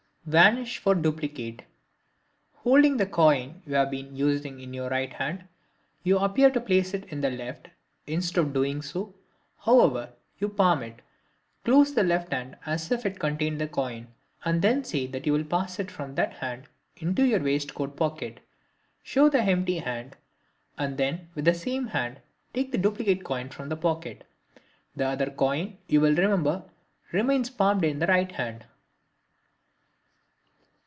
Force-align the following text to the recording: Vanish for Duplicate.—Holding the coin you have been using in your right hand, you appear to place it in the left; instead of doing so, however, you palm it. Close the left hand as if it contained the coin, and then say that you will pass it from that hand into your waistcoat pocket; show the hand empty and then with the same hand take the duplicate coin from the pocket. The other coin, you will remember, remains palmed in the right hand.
Vanish 0.23 0.77
for 0.77 0.93
Duplicate.—Holding 0.93 2.97
the 2.97 3.07
coin 3.07 3.63
you 3.65 3.73
have 3.73 3.89
been 3.89 4.15
using 4.15 4.59
in 4.59 4.71
your 4.71 4.87
right 4.87 5.11
hand, 5.13 5.45
you 6.03 6.19
appear 6.19 6.51
to 6.51 6.61
place 6.61 6.93
it 6.93 7.05
in 7.05 7.21
the 7.21 7.31
left; 7.31 7.69
instead 8.05 8.39
of 8.39 8.53
doing 8.53 8.83
so, 8.83 9.15
however, 9.65 10.13
you 10.37 10.47
palm 10.47 10.83
it. 10.83 11.01
Close 11.65 11.95
the 11.95 12.03
left 12.03 12.31
hand 12.31 12.55
as 12.67 12.91
if 12.91 13.03
it 13.03 13.17
contained 13.19 13.59
the 13.59 13.67
coin, 13.67 14.09
and 14.45 14.61
then 14.61 14.83
say 14.83 15.07
that 15.07 15.25
you 15.25 15.33
will 15.33 15.43
pass 15.43 15.79
it 15.79 15.89
from 15.89 16.13
that 16.13 16.33
hand 16.33 16.65
into 16.97 17.25
your 17.25 17.39
waistcoat 17.39 17.97
pocket; 17.97 18.41
show 19.01 19.27
the 19.27 19.41
hand 19.41 19.67
empty 19.67 19.79
and 20.77 20.97
then 20.97 21.29
with 21.33 21.45
the 21.45 21.55
same 21.55 21.87
hand 21.87 22.19
take 22.53 22.71
the 22.71 22.77
duplicate 22.77 23.23
coin 23.23 23.49
from 23.49 23.69
the 23.69 23.75
pocket. 23.75 24.23
The 24.95 25.07
other 25.07 25.31
coin, 25.31 25.79
you 25.87 25.99
will 25.99 26.13
remember, 26.15 26.65
remains 27.11 27.49
palmed 27.49 27.83
in 27.83 27.97
the 27.97 28.05
right 28.07 28.31
hand. 28.31 28.65